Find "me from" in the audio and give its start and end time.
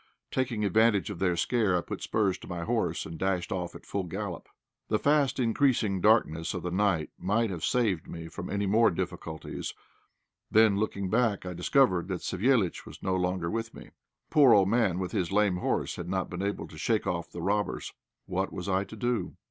8.07-8.49